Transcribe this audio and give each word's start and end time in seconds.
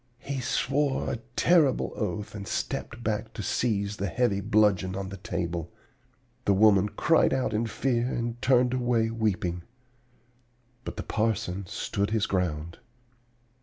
He 0.17 0.39
swore 0.41 1.11
a 1.11 1.17
terrible 1.35 1.93
oath 1.95 2.33
and 2.33 2.47
stepped 2.47 3.03
back 3.03 3.33
to 3.33 3.43
seize 3.43 3.97
the 3.97 4.07
heavy 4.07 4.41
bludgeon 4.41 4.95
on 4.95 5.09
the 5.09 5.17
table. 5.17 5.71
The 6.45 6.55
woman 6.55 6.89
cried 6.89 7.35
out 7.35 7.53
in 7.53 7.67
fear 7.67 8.07
and 8.07 8.41
turned 8.41 8.73
away 8.73 9.11
weeping. 9.11 9.61
But 10.85 10.97
the 10.97 11.03
parson 11.03 11.67
stood 11.67 12.09
his 12.09 12.25
ground. 12.25 12.79